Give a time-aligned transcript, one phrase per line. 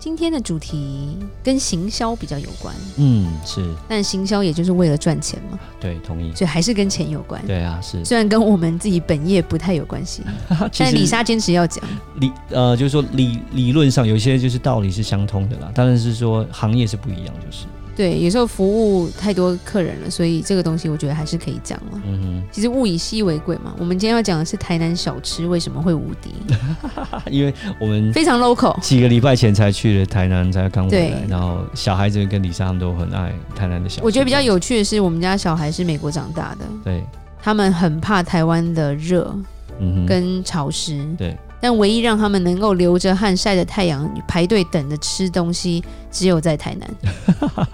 [0.00, 10.22] 今天的主题跟行销比较有关，嗯，是，但行销也就是为了赚钱嘛，对，同意，所以还是跟钱有关，对啊，是，虽然跟我们自己本业不太有关系，
[10.78, 11.84] 但李莎坚持要讲。
[12.16, 17.66] 理，呃，就是说理理论上有些就是道理是相通的啦，当然是说行业是不一样，就是。
[18.00, 22.00] 对，有时候服务太多客人了，所以这个东西我觉得还是可以讲了。
[22.06, 23.74] 嗯哼，其实物以稀为贵嘛。
[23.78, 26.32] 我们今天要讲的是台南小吃为什么会无敌？
[27.30, 31.22] 因为我们非常 local，几个礼拜前才去了台南，才刚回来。
[31.28, 34.02] 然后小孩子跟李莎他们都很爱台南的小吃。
[34.02, 37.04] 我觉得比较有趣的是，我们家小孩是美国长大的，对，
[37.42, 39.30] 他们很怕台湾的热，
[39.78, 41.36] 嗯，跟潮湿，对。
[41.62, 46.90] 但唯一让他们能够流着汗晒着太阳排队等着吃东西，只有在台南，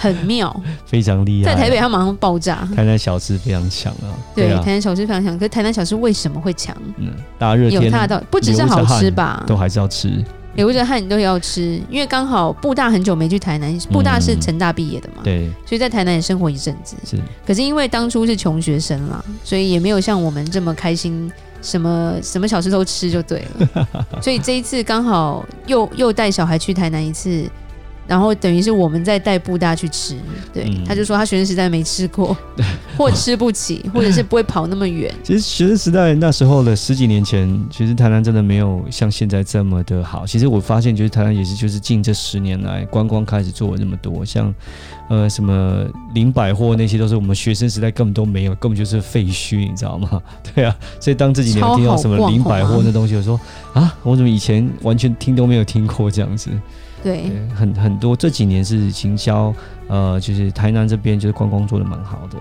[0.00, 0.54] 很妙，
[0.86, 1.52] 非常厉害。
[1.52, 2.66] 在台北，它马上爆炸。
[2.74, 5.38] 台南小吃非常强啊，对，台南小吃非常强。
[5.38, 6.74] 可是台南小吃为什么会强？
[6.96, 11.78] 嗯，大热天有它的道理，不只是好吃吧，都还是要吃，流着汗你都要吃。
[11.90, 16.96] 因为刚好布大很久没去台南，布大是成大毕业的嘛，对、嗯，所以在台南也生活一阵子。
[17.04, 21.30] 是，可是因为当初是穷学生啦，所以也没有像我们这么开心。
[21.62, 23.86] 什么什么小吃都吃就对了，
[24.22, 27.44] 所以这一次刚好又又带小孩去台南一次。
[28.10, 30.16] 然后等于是我们在带布大去吃，
[30.52, 32.36] 对，嗯、他就说他学生时代没吃过，
[32.98, 35.14] 或吃不起，或者是不会跑那么远。
[35.22, 40.26] 其实学生时代那时候的十几年前，其实台南真的没有像现在这么的好。
[40.26, 44.52] 其实我发现，就是台南也是就是近这十年来观光开始做了那么多，像
[45.08, 50.20] 呃什么林百货那些，都是我们学生时代根本都没有，根本就是废墟，你知道吗？
[50.52, 53.40] 对啊，所以当这几年听到什么林百货那东西，我说
[53.72, 56.50] 啊，我怎么以前完全听都没有听过这样子。
[57.02, 59.54] 对，对，很很多这几年是行销，
[59.88, 62.38] 呃，就是台南这边就是观光做的蛮好的。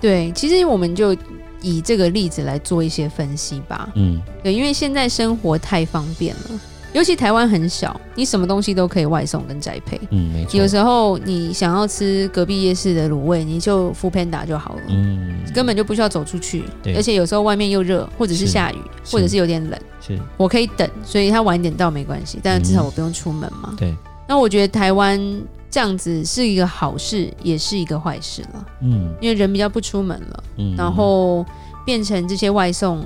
[0.00, 1.16] 对，其实我们就
[1.62, 3.88] 以这个例子来做一些分析吧。
[3.94, 6.60] 嗯，对，因为现在生活太方便了。
[6.94, 10.00] 尤其台湾很小，你什么东西都可以外送跟宅配。
[10.10, 10.56] 嗯，没错。
[10.56, 14.82] 有时候你想要吃隔壁夜市的卤味，你就 foodpanda 就好了。
[14.88, 16.62] 嗯，根本就不需要走出去。
[16.84, 16.94] 对。
[16.94, 18.78] 而且有时候外面又热，或者是下雨，
[19.10, 19.78] 或者是有点冷。
[20.00, 20.16] 是。
[20.36, 23.74] 我可以等，所以他晚一点到没关系，但至少我不用出门嘛。
[23.76, 23.92] 对。
[24.28, 25.20] 那我觉得台湾
[25.68, 28.66] 这样子是一个好事，也是一个坏事了。
[28.82, 29.12] 嗯。
[29.20, 30.44] 因为人比较不出门了。
[30.58, 30.76] 嗯。
[30.76, 31.44] 然后
[31.84, 33.04] 变成这些外送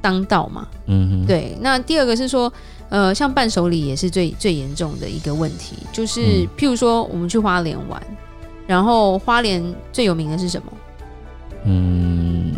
[0.00, 0.66] 当道嘛。
[0.86, 1.26] 嗯。
[1.26, 1.58] 对。
[1.60, 2.50] 那第二个是说。
[2.92, 7.98] 呃，像伴手礼也是最最严重的一个问题，就是譬如说我们去花莲玩，
[8.66, 9.64] 然后花莲
[9.94, 10.72] 最有名的是什么？
[11.64, 12.52] 嗯，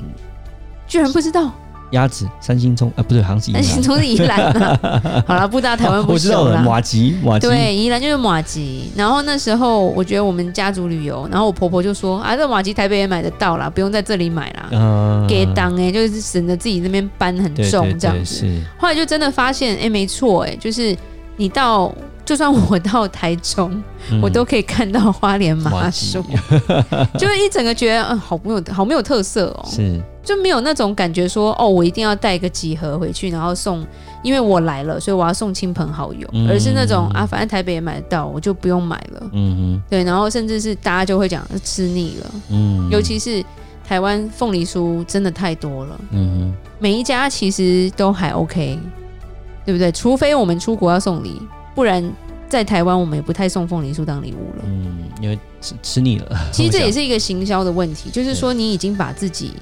[0.88, 1.52] 居然不知道。
[1.94, 3.62] 鸭子三星葱啊，不对，好像是宜兰。
[3.62, 5.24] 三星葱是宜兰啊。
[5.26, 6.62] 好了，布大台湾不熟了。
[6.62, 7.46] 马吉，马吉。
[7.46, 8.90] 对，宜兰就是马吉。
[8.96, 15.26] 然后那时候我觉得我们家族旅游，然后我婆婆就说啊，这马吉台北也买得到啦，不用在这里买啦。
[15.28, 18.46] 给当哎，就是省得自己那边搬很重这样子。
[18.76, 20.94] 后来就真的发现，哎，没错，哎，就是
[21.36, 21.94] 你到，
[22.24, 23.70] 就算我到台中，
[24.10, 26.24] 嗯、我都可以看到花莲麻薯，
[27.18, 29.68] 就是一整个觉得，嗯，好没有，好没有特色哦。
[29.70, 30.00] 是。
[30.24, 33.86] 就没有那种感觉说哦，我一定要带个几盒回去，然后送，
[34.22, 39.20] 因为我来了，所以我要送亲朋好友，嗯、而是那种啊，反正台北也买得到，我就不用买了。
[39.32, 42.30] 嗯嗯，对，然后甚至是大家就会讲吃腻了。
[42.48, 43.44] 嗯，尤其是
[43.86, 46.00] 台湾凤梨酥真的太多了。
[46.12, 48.78] 嗯哼，每一家其实都还 OK，
[49.66, 49.92] 对不对？
[49.92, 51.38] 除非我们出国要送礼，
[51.74, 52.02] 不然
[52.48, 54.64] 在台湾我们也不太送凤梨酥当礼物了。
[54.66, 56.50] 嗯，因为吃吃腻了。
[56.52, 59.52] 其实这也是一个行销的问题，就是说你已经把自己。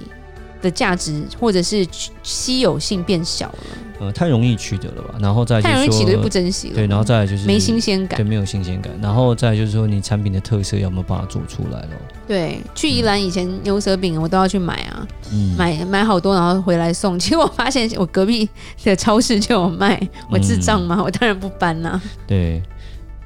[0.62, 1.87] 的价值或者是
[2.23, 3.59] 稀有性变小了，
[3.99, 5.15] 呃，太容易取得了吧？
[5.21, 8.93] 然后再太容易取得就不珍惜了，对，然后再来就是没新鲜感，对，没有新鲜感。
[9.03, 11.88] 然后再来就是说，你产品的特色有没有办法做出来了？
[12.26, 17.19] 对，去宜兰以前牛舌饼我都要去买啊，嗯、买买好多，然后回来送。
[17.19, 18.49] 结果我发现我隔壁
[18.85, 20.00] 的超市就有卖，
[20.31, 20.97] 我智障吗？
[20.99, 22.03] 嗯、我当然不搬啦、啊。
[22.26, 22.62] 对，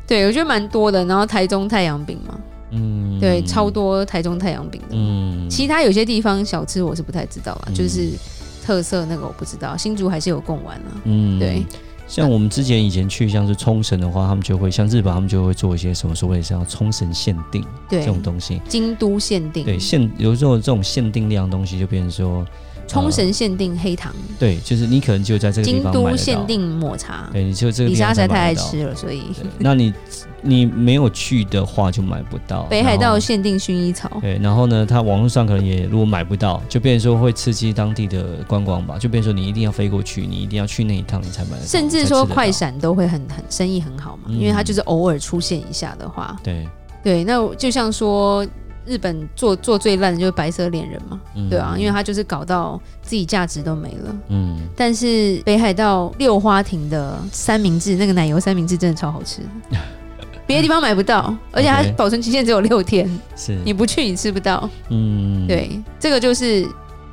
[0.06, 1.04] 对我觉得蛮多的。
[1.04, 2.34] 然后台中太阳饼嘛。
[2.70, 4.88] 嗯，对，超多台中太阳饼的。
[4.92, 8.10] 嗯，其他有些地方小吃我是不太知道啦，嗯、就是
[8.64, 9.76] 特色那个我不知道。
[9.76, 11.00] 新竹还是有贡丸啊。
[11.04, 11.64] 嗯，对。
[12.08, 18.62] 像我们之前以前去像是冲绳的话，他们就会像日本，他们就会做一些什么所谓像冲绳限定对这种东西。
[18.68, 19.64] 京都限定。
[19.64, 22.46] 对，限有时候这种限定量的东西就变成说，
[22.86, 25.92] 冲绳限定黑糖，对，就是你可能就在这个地方买。
[25.92, 28.00] 京都限定抹茶，对，你就这个地方。
[28.00, 29.22] 李莎实在太爱吃了，所以
[29.58, 29.92] 那你
[30.40, 32.62] 你没有去的话就买不到。
[32.64, 41.66] 北海道限定薰衣草，对，然后呢，它网络上可能也如果买不到，就变成说会刺激当地的观光吧，就变成说你一定要飞过去，你一定要去那一趟你才买得到。
[41.66, 46.68] 甚至说快闪都会很很生意很好嘛，嗯、因为它就是偶尔出现一下的话，对
[47.02, 48.46] 对，那就像说。
[48.86, 54.16] 日本做做最烂的就是白色恋人嘛，嗯、对啊，因为他就是搞到自己价值都没了。
[54.28, 59.42] 嗯，但是北海道六花亭的三明治，那个奶油三明治真的超好吃，
[60.46, 64.68] 别的地方买不到，而且它保存期限只有六天，是你不去你吃不到。
[64.90, 66.66] 嗯，对，这个就是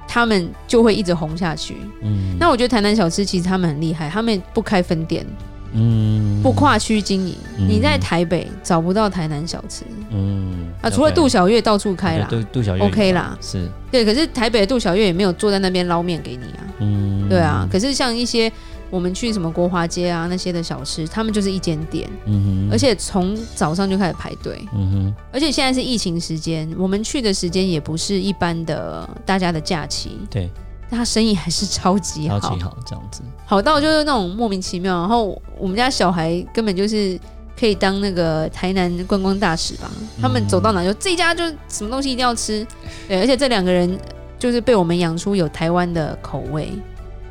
[0.08, 1.78] 他们就会一直红下去。
[2.02, 5.26] 嗯，那我觉得台南小吃其实他们很厉害，他们不开分店。
[5.74, 9.84] 嗯，不跨区经营，嗯、你在台北找不到台南小吃。
[10.12, 14.06] 嗯，啊，除了杜小月到处开啦，杜杜小月 OK 啦，是对。
[14.06, 16.64] 可是台北的杜小月也没有坐在那边捞面给你啊。
[16.80, 17.68] 嗯，对啊。
[17.72, 18.52] 可是像一些
[18.90, 22.08] 我们去什么国华街啊那些的小吃，他们就是一间店。
[22.26, 24.64] 嗯哼，而且从早上就开始排队。
[24.76, 30.20] 嗯哼，而且现在是疫情时间，我们去的时间也不是一般的大家的假期。
[30.30, 30.50] 对。
[30.94, 35.00] 他生意还是超级好，超级好，这样子好到就是那种莫名其妙。
[35.00, 37.20] 然后我们家小孩根本就是
[37.60, 39.92] 可以当那个台南观光大使吧？
[40.22, 42.66] 他们走到哪就这一家就什么东西一定要吃。
[43.08, 43.98] 对，而且这两个人
[44.40, 46.72] 就是被我们养出有台湾的口味，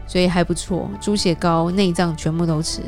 [0.07, 0.89] 所以还不错。
[1.01, 2.81] 猪血糕、内脏全部都吃，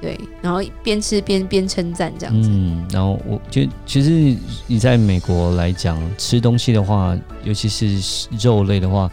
[0.00, 2.48] 对，然后边吃边边称赞这样子。
[2.50, 4.36] 嗯，然后我觉得其实
[4.66, 9.10] 你在美国来讲吃东西的话，尤其是肉类的话。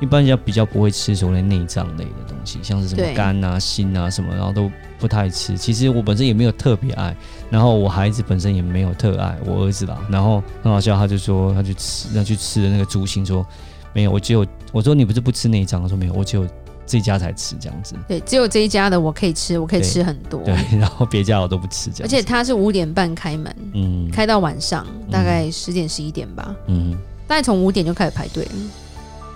[0.00, 5.56] 一般人家比较不会吃所谓内脏类的东西，像是什么肝啊、心啊什么，然后都不太吃。
[5.56, 7.16] 其实我本身也没有特别爱，
[7.48, 9.98] 然后我孩子本身也没有特爱，我儿子啦。
[10.10, 13.46] 然后很好笑，他就说他去吃，他去吃的那个猪心，说
[13.92, 16.46] 没有，我只有我说你不是不吃内脏，他说没有，我只有
[16.84, 17.94] 这一家才吃这样子。
[18.08, 20.42] 对，只有这一家的我可以吃，我可以吃很多。
[20.42, 22.06] 对， 对，然后别家我都不吃这样。
[22.06, 26.94] 而且他是五点半开门，嗯，开到晚上大概十点十一点吧，嗯，
[27.26, 28.46] 大概从五点就开始排队。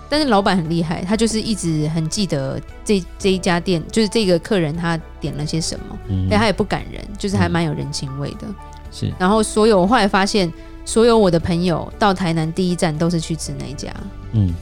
[0.09, 8.47] 但是老板很厉害，他就是一直很记得这这一家店，就是这个客人他点了些什么，嗯，但他也不赶人，就是还蛮有人情味的。
[8.91, 10.51] 是，然后所有我后来发现，
[10.83, 13.93] 所有我的朋友到台南第一站都是去吃那一家，
[14.33, 14.53] 嗯。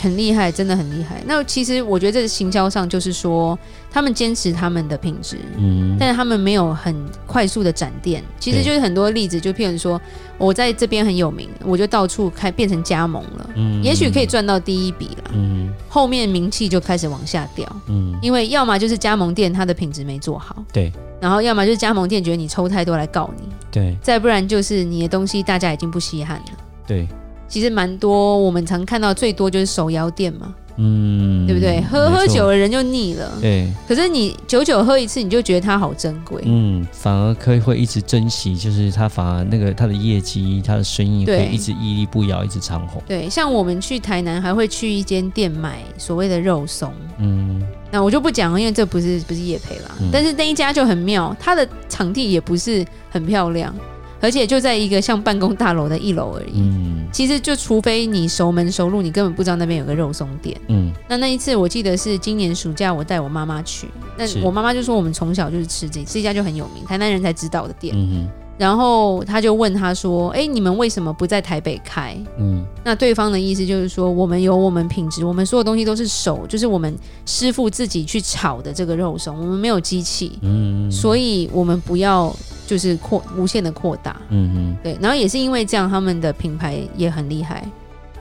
[0.00, 1.22] 很厉害，真的很厉害。
[1.26, 3.58] 那其实我觉得这是行销上就是说，
[3.90, 6.94] 他们坚持他们的品质，嗯，但是他们没有很
[7.26, 8.22] 快速的展店。
[8.38, 10.00] 其实就是很多例子，就譬如说，
[10.36, 26.52] 我在这边很有名，我就到处开变成加盟了，嗯，也许可以赚到第一笔了，嗯，后面名气就开始往下掉，嗯，因为要么就是加盟店它的品质没做好，对，然后要么就是加盟店觉得你抽太多来告你，对，再不然就是你的东西大家已经不稀罕了，
[26.86, 27.08] 对。
[27.48, 31.80] 其实蛮多，我们常看到最多就是手摇店嘛，嗯，对不对？
[31.90, 33.66] 喝喝酒的人就腻了，对。
[33.88, 43.02] 可是你久久喝一次，你就觉得它好珍贵，嗯，反而可以会一直珍惜，就是它反而那个它的业绩、它的生意会一直屹立不摇，一直长红。
[43.06, 53.74] 对，像我们去台南还会去一间店买所谓的肉松，嗯，那我就不讲了，因为这不是不是业配啦，嗯，但是那一家就很妙，它的场地也不是很漂亮。
[54.20, 56.60] 而且就在一个像办公大楼的一楼而已。
[56.60, 60.58] 嗯，其实就除非你熟门熟路，你根本不知道那边有个肉松店。
[60.68, 67.94] 嗯，那那一次我记得是今年暑假，我带我妈妈去，那我妈妈就说我们从小就是吃这这家就很有名，台南人才知道的店。
[67.96, 68.28] 嗯
[68.58, 76.92] 然后他就问他说：“哎，你们为什么不在台北开？”嗯，那对方的意思就是说，我们有我们品质，我们所有东西都是手，就是我们
[77.24, 82.34] 师傅自己去炒的这个肉松，我们没有机器，嗯，所以我们不要
[82.68, 84.94] 就是扩无限的扩大，嗯嗯，对。
[85.00, 87.66] 然后也是因为这样，他们的品牌也很厉害，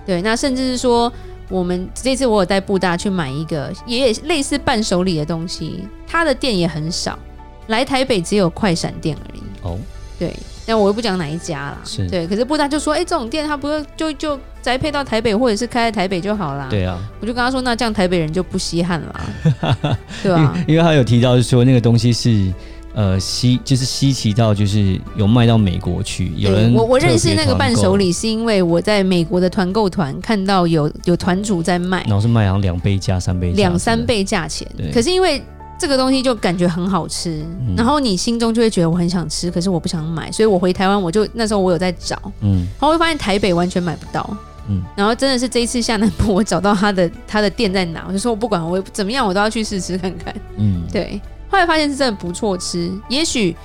[0.06, 0.22] 对。
[0.22, 1.12] 那甚至是说，
[1.50, 7.20] 我们这次我有带布大去买一个，也也类似伴手礼的东西，他的店也很少，
[7.68, 9.42] 来台北只有快闪店而已。
[9.64, 9.78] 哦。
[10.18, 10.36] 对，
[10.66, 11.78] 那我又不讲哪一家啦。
[11.86, 22.52] 是对，可是布大就说：“哎，这种店他不会就就宅配到台北，或者是开在台北就好啦。”对啊，我就跟他说：“那这样台北人就不稀罕啦， 对吧？”因为他有提到说那个东西是
[22.98, 26.34] 呃稀，就是稀奇到就是有卖到美国去。
[26.36, 34.68] 有人我我认识那个伴手礼，是因为我在美国的团购团看到有有团主在卖，然后是卖好像两倍价、三倍价、两三倍价钱。
[34.76, 35.42] 对，可是因为。
[35.80, 44.28] 这个东西就感觉很好吃，嗯、然后你心中就会觉得我很想吃，可是我不想买，所以我回台湾，我就那时候我有在找，嗯，然后我会发现台北完全买不到，
[44.68, 51.22] 嗯，然后真的是这一次下南部，我找到他的他的店在哪，我就说我不管我怎么样，我都要去试吃看看，嗯，对，
[51.58, 53.56] 后来发现是真的不错吃，也许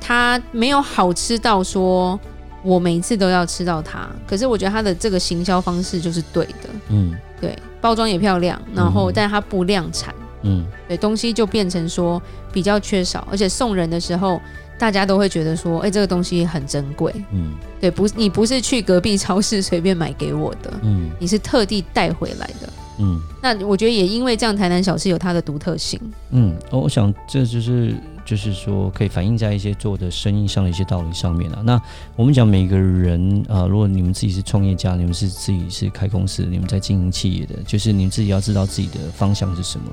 [0.00, 2.18] 它没有好吃到说
[2.62, 7.14] 我每一次都要吃到它，可是我觉得它的这个行销方式就是对的，嗯。
[7.38, 14.40] 对，包装也漂亮，然后但它不量产，嗯，对，东西就变成说比较缺少，而且送人的时候，
[14.78, 22.72] 大家都会觉得说，哎，这个东西很珍贵，嗯，对，不，你不是去隔壁超市随便买给我的，嗯，你是特地带回来的。
[22.98, 26.00] 嗯，那我觉得也因为这样，台南小吃有它的独特性。
[26.30, 31.62] 嗯，我想这就是就是说可以反映在一些做的生意上的一些道理上面了。
[31.64, 31.80] 那
[32.16, 39.86] 我们讲每个人啊、呃，如果你们自己是创业家，你们是自己是开公司，你们在经营企业的，就是你们自己要知道自己的方向是什么。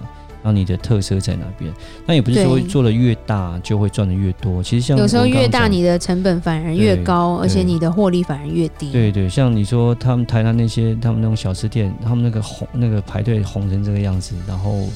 [0.44, 1.72] 然后你的特色在哪边？
[2.06, 4.62] 那也不是说做的越大就会赚的越多。
[4.64, 8.92] 其实像有时候越大，你的成本反而越高，而且你的获利反而越低。
[8.92, 14.88] 对对，像你说他们台南那些他们那种小吃店，他们那个红那个排队红成这个样子，然后。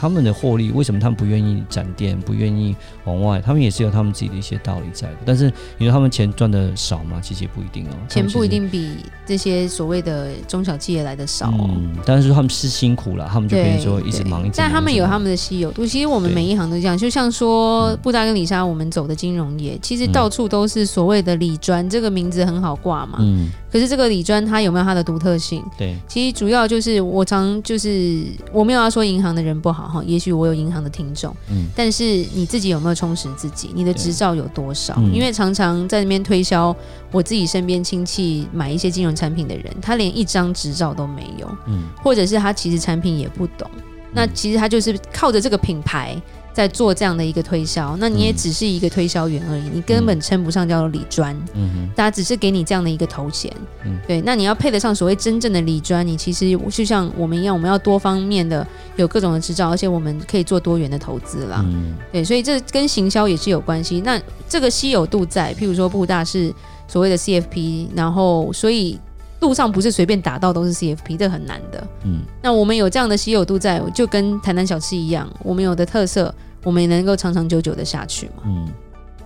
[0.00, 3.38] 他们的获利为什么他们不愿意展店，不愿意往外？
[3.40, 5.16] 他们也是有他们自己的一些道理在的。
[5.26, 7.20] 但是你说他们钱赚的少吗？
[7.22, 7.92] 其实也不一定哦。
[8.08, 11.68] 钱不一定比这些所谓的中小企业来的少哦。
[11.68, 14.54] 嗯，但是他们是辛苦了，他们就可以说一直忙一直忙。
[14.56, 15.84] 但他们有他们的稀有度。
[15.84, 23.18] 其实我们每一行都这样，就像说布达跟李莎，我们走的金融业，其实到处都是所谓的理专，这个名字很好挂嘛。
[23.20, 23.50] 嗯。
[23.70, 25.62] 可是这个理专它有没有它的独特性？
[25.76, 25.94] 对。
[26.08, 30.70] 其实主要就是我常就是我没有要说银行的人不好哈，也许我有银。
[30.70, 33.72] 行的听众，嗯，但是你自己有没有充实自己？
[33.74, 34.94] 你的执照有多少？
[34.98, 36.72] 嗯、因为常常在那边推销，
[37.10, 43.82] 我自己身边亲戚买一些金融产品的人，他连一张执照都没有，嗯，或者是他其实产品也不懂，嗯、
[44.14, 46.16] 那其实他就是靠着这个品牌。
[46.52, 51.34] 在做这样的一个推销，那你也只是一个推销员而已，嗯、你根本称不上叫做理专。
[51.54, 53.52] 嗯哼，大家只是给你这样的一个头衔。
[53.84, 58.66] 嗯，对，那你要配得上所谓真正的理专，你其实就像我们一样，我们要多方面的
[58.96, 61.62] 有各种的执照，而且我们可以做多元的投资啦。
[61.64, 64.00] 嗯，对，所以这跟行销也是有关系。
[64.00, 66.52] 那这个稀有度在，譬如说布大是
[66.88, 68.98] 所谓的 CFP，然后所以
[69.40, 71.86] 路上不是随便打到都是 CFP，这很难的。
[72.04, 76.34] 嗯，那我们有这样的稀有度在，就跟台南小吃一样，我们有的特色。
[76.62, 78.42] 我们也能够长长久久的下去嘛？
[78.44, 78.68] 嗯，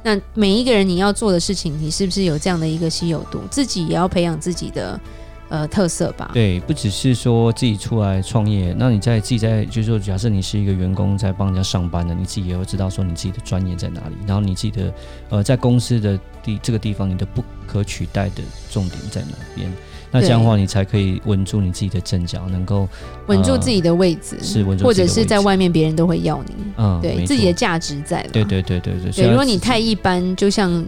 [0.04, 3.40] 那每一个人你要做的事情，你是不是有这样的一个稀有度？
[3.50, 5.00] 自己也要培养自己的
[5.48, 6.30] 呃特色吧？
[6.32, 14.94] 对，不只是说自己出来创业，那你在自己在就是说，假设你是一个员工在帮人家上班的，你自己也会知道说你自己的专业在哪里，然后你自己的
[15.30, 19.68] 呃在公司的地这个地方，你的不可取代的重点在哪边？
[20.14, 22.88] 那这样的话，你才可以稳住你自己的阵脚，能够
[23.26, 28.22] 稳住自己的位置，是稳住，或者是在外面别人都会要你，嗯，对自己的价值在。
[28.32, 29.10] 对对对对对。
[29.10, 30.84] 对，如果你太一般，就像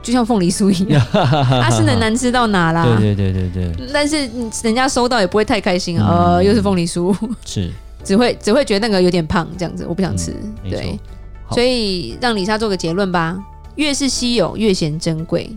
[0.00, 2.84] 就像凤梨酥一样， 它是能难吃到哪啦？
[2.96, 3.88] 对对对对对。
[3.92, 4.16] 但是
[4.62, 7.12] 人家收到也不会太开心啊，呃，又是凤梨酥，
[7.44, 7.68] 是
[8.04, 10.32] 只会只会觉得那个有点胖，这样子我不想吃。
[10.62, 10.96] 对，
[11.50, 13.36] 所以让李莎做个结论吧：
[13.74, 15.50] 越是稀有，越显珍贵。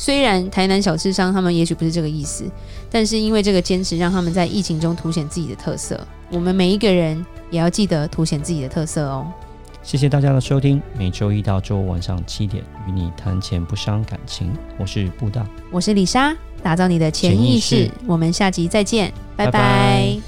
[0.00, 2.44] 虽然台南小吃商他们也许不是这个意思，
[2.88, 6.00] 但是因为这个坚持，让他们在疫情中凸显自己的特色。
[6.30, 9.26] 我们每一个人也要记得凸显自己的特色哦。
[9.82, 14.52] 谢谢大家的收听，每周一到周五晚上七点，与你谈钱不伤感情。
[14.78, 17.76] 我是布大，我是李莎，打造你的潜意识。
[17.76, 19.50] 意识我们下集再见，拜拜。
[19.50, 20.27] 拜拜。